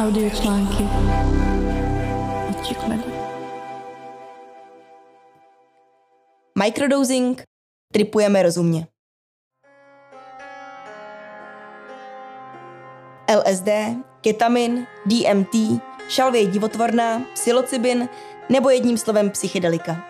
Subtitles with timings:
[0.00, 0.88] Audiočlánky
[2.50, 3.02] od Chickmedy.
[6.58, 7.42] Microdosing,
[7.92, 8.86] tripujeme rozumně.
[13.36, 13.68] LSD,
[14.20, 15.54] ketamin, DMT,
[16.08, 18.08] šalvě divotvorná, psilocybin
[18.48, 20.04] nebo jedním slovem psychedelika.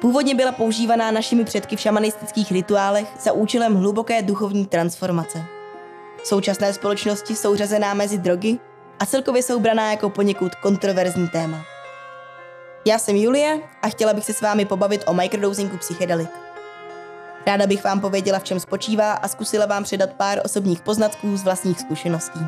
[0.00, 5.44] Původně byla používaná našimi předky v šamanistických rituálech za účelem hluboké duchovní transformace.
[6.22, 8.58] V současné společnosti jsou řazená mezi drogy
[9.00, 11.64] a celkově jsou braná jako poněkud kontroverzní téma.
[12.84, 16.30] Já jsem Julie a chtěla bych se s vámi pobavit o microdosingu psychedelik.
[17.46, 21.42] Ráda bych vám pověděla, v čem spočívá a zkusila vám předat pár osobních poznatků z
[21.42, 22.40] vlastních zkušeností.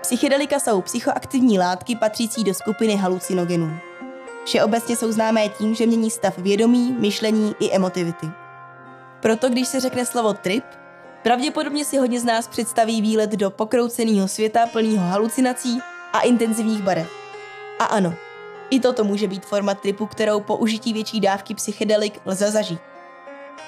[0.00, 3.91] Psychedelika jsou psychoaktivní látky patřící do skupiny halucinogenů.
[4.44, 8.30] Všeobecně jsou známé tím, že mění stav vědomí, myšlení i emotivity.
[9.20, 10.64] Proto, když se řekne slovo trip,
[11.22, 15.80] pravděpodobně si hodně z nás představí výlet do pokrouceného světa plného halucinací
[16.12, 17.10] a intenzivních barev.
[17.78, 18.14] A ano,
[18.70, 22.80] i toto může být forma tripu, kterou po užití větší dávky psychedelik lze zažít.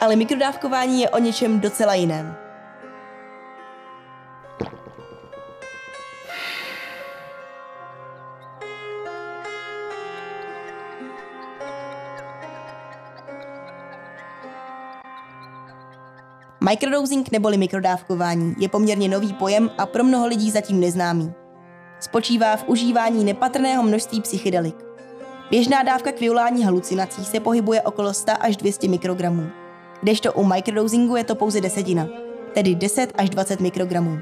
[0.00, 2.44] Ale mikrodávkování je o něčem docela jiném.
[16.65, 21.33] Microdosing neboli mikrodávkování je poměrně nový pojem a pro mnoho lidí zatím neznámý.
[22.01, 24.77] Spočívá v užívání nepatrného množství psychedelik.
[25.51, 29.47] Běžná dávka k vyvolání halucinací se pohybuje okolo 100 až 200 mikrogramů,
[30.03, 32.09] kdežto u microdosingu je to pouze desetina,
[32.55, 34.19] tedy 10 až 20 mikrogramů.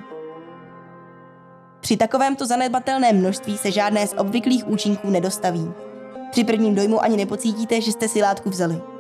[1.81, 5.73] Při takovémto zanedbatelném množství se žádné z obvyklých účinků nedostaví.
[6.31, 8.92] Při prvním dojmu ani nepocítíte, že jste si látku vzali.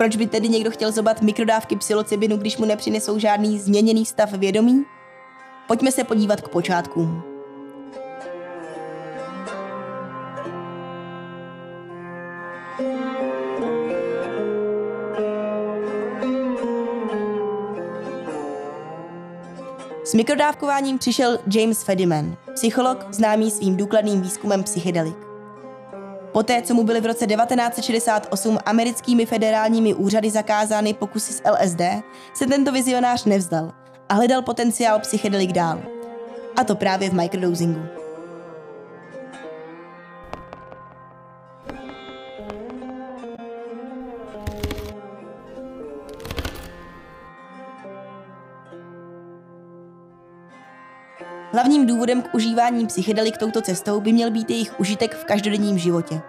[0.00, 4.84] Proč by tedy někdo chtěl zobat mikrodávky psilocybinu, když mu nepřinesou žádný změněný stav vědomí?
[5.68, 7.22] Pojďme se podívat k počátkům.
[20.04, 25.29] S mikrodávkováním přišel James Fediman, psycholog známý svým důkladným výzkumem psychedelik.
[26.32, 31.80] Poté, co mu byly v roce 1968 americkými federálními úřady zakázány pokusy s LSD,
[32.34, 33.72] se tento vizionář nevzdal
[34.08, 35.82] a hledal potenciál psychedelik dál.
[36.56, 37.99] A to právě v microdosingu.
[51.52, 56.20] Hlavním důvodem k užívání psychedelik touto cestou by měl být jejich užitek v každodenním životě.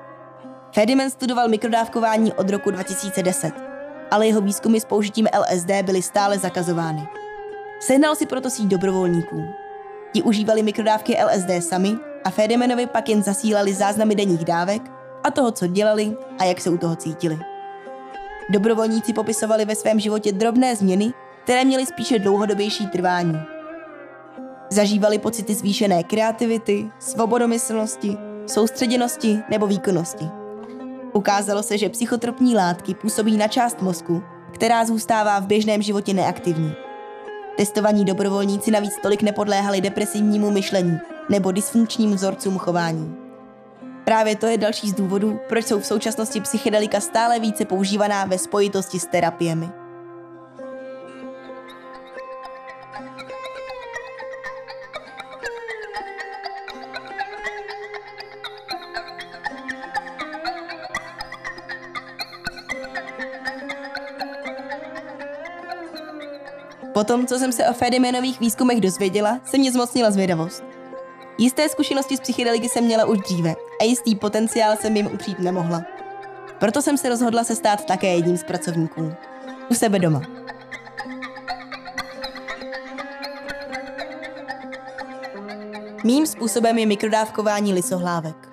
[0.74, 3.52] Fediman studoval mikrodávkování od roku 2010,
[4.12, 7.08] ale jeho výzkumy s použitím LSD byly stále zakazovány.
[7.80, 9.44] Sehnal si proto síť dobrovolníků.
[10.14, 14.82] Ti užívali mikrodávky LSD sami a Fedimanovi pak jen zasílali záznamy denních dávek
[15.24, 17.40] a toho, co dělali a jak se u toho cítili.
[18.50, 23.61] Dobrovolníci popisovali ve svém životě drobné změny, které měly spíše dlouhodobější trvání.
[24.72, 28.18] Zažívali pocity zvýšené kreativity, svobodomyslnosti,
[28.48, 30.26] soustředěnosti nebo výkonnosti.
[31.14, 36.74] Ukázalo se, že psychotropní látky působí na část mozku, která zůstává v běžném životě neaktivní.
[37.58, 41.00] Testovaní dobrovolníci navíc tolik nepodléhali depresivnímu myšlení
[41.30, 43.16] nebo dysfunkčním vzorcům chování.
[44.06, 48.38] Právě to je další z důvodů, proč jsou v současnosti psychedelika stále více používaná ve
[48.38, 49.81] spojitosti s terapiemi.
[66.94, 70.64] Potom, co jsem se o Fedimanových výzkumech dozvěděla, se mě zmocnila zvědavost.
[71.38, 75.82] Jisté zkušenosti z psychedeliky jsem měla už dříve a jistý potenciál jsem jim upřít nemohla.
[76.60, 79.14] Proto jsem se rozhodla se stát také jedním z pracovníků.
[79.70, 80.22] U sebe doma.
[86.04, 88.50] Mým způsobem je mikrodávkování lisohlávek.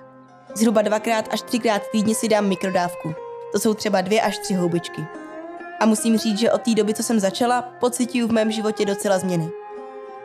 [0.55, 3.13] Zhruba dvakrát až třikrát týdně si dám mikrodávku.
[3.51, 5.18] To jsou třeba dvě až tři houbičky.
[5.79, 9.19] A musím říct, že od té doby, co jsem začala, pocituju v mém životě docela
[9.19, 9.49] změny.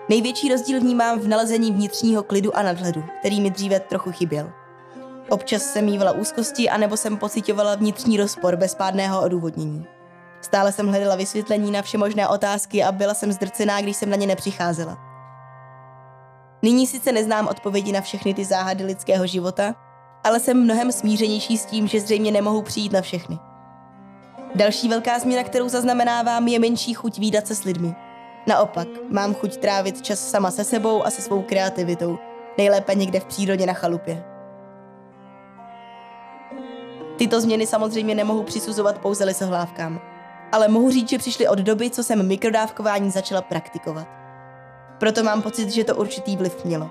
[0.09, 4.53] Největší rozdíl vnímám v nalezení vnitřního klidu a nadhledu, který mi dříve trochu chyběl.
[5.29, 9.87] Občas jsem mývala úzkosti, anebo jsem pocitovala vnitřní rozpor bez pádného odůvodnění.
[10.41, 14.27] Stále jsem hledala vysvětlení na všemožné otázky a byla jsem zdrcená, když jsem na ně
[14.27, 14.99] nepřicházela.
[16.63, 19.75] Nyní sice neznám odpovědi na všechny ty záhady lidského života,
[20.25, 23.39] ale jsem mnohem smířenější s tím, že zřejmě nemohu přijít na všechny.
[24.55, 27.95] Další velká změna, kterou zaznamenávám, je menší chuť výdat se s lidmi.
[28.47, 32.19] Naopak, mám chuť trávit čas sama se sebou a se svou kreativitou,
[32.59, 34.25] nejlépe někde v přírodě na chalupě.
[37.17, 40.01] Tyto změny samozřejmě nemohu přisuzovat pouze lisohlávkám,
[40.53, 44.07] ale mohu říct, že přišly od doby, co jsem mikrodávkování začala praktikovat.
[44.99, 46.91] Proto mám pocit, že to určitý vliv mělo.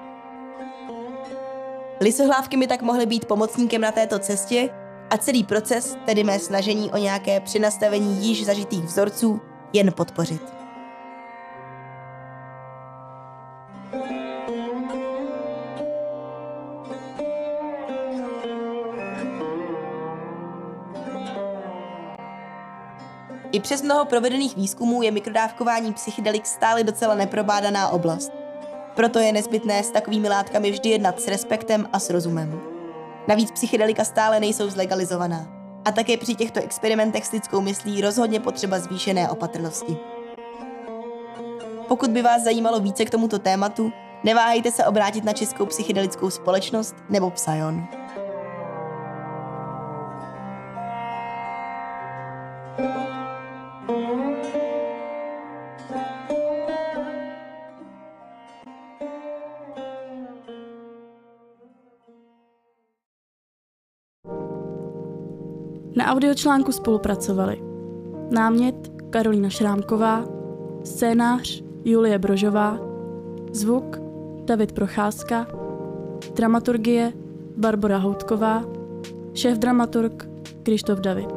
[2.01, 4.69] Lisohlávky mi tak mohly být pomocníkem na této cestě
[5.13, 9.42] a celý proces, tedy mé snažení o nějaké přinastavení již zažitých vzorců,
[9.74, 10.42] jen podpořit.
[23.51, 28.31] I přes mnoho provedených výzkumů je mikrodávkování psychedelik stále docela neprobádaná oblast.
[28.95, 32.73] Proto je nezbytné s takovými látkami vždy jednat s respektem a s rozumem.
[33.28, 35.48] Navíc psychedelika stále nejsou zlegalizovaná.
[35.86, 39.98] A také při těchto experimentech s lidskou myslí rozhodně potřeba zvýšené opatrnosti.
[41.88, 43.92] Pokud by vás zajímalo více k tomuto tématu,
[44.24, 47.88] neváhejte se obrátit na Českou psychedelickou společnost nebo Psion.
[66.13, 67.62] Audiočlánku spolupracovali
[68.31, 68.75] námět
[69.10, 70.25] Karolína Šrámková,
[70.83, 72.80] scénář Julie Brožová,
[73.51, 74.00] zvuk
[74.45, 75.48] David Procházka,
[76.36, 77.13] dramaturgie
[77.57, 78.63] Barbara Houtková,
[79.33, 80.30] šéf dramaturg
[80.63, 81.30] Krištof David.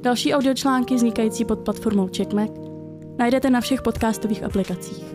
[0.00, 2.52] Další audiočlánky vznikající pod platformou Checkmack
[3.18, 5.14] najdete na všech podcastových aplikacích.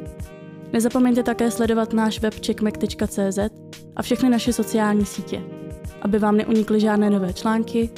[0.73, 3.39] Nezapomeňte také sledovat náš web checkmack.cz
[3.95, 5.60] a všechny naše sociální sítě
[6.01, 7.89] aby vám neunikly žádné nové články,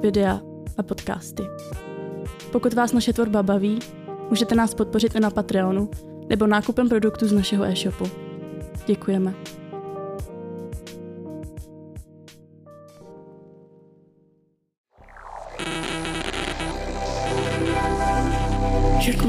[0.00, 0.40] videa
[0.78, 1.42] a podcasty.
[2.52, 3.78] Pokud vás naše tvorba baví,
[4.28, 5.90] můžete nás podpořit i na Patreonu
[6.28, 8.04] nebo nákupem produktů z našeho e-shopu.
[8.86, 9.34] Děkujeme.
[19.04, 19.22] Check